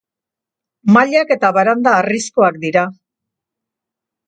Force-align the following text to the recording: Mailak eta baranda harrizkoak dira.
Mailak 0.95 1.35
eta 1.35 1.51
baranda 1.59 1.95
harrizkoak 1.99 2.59
dira. 2.67 2.89